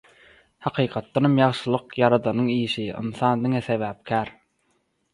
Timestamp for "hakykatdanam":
0.67-1.35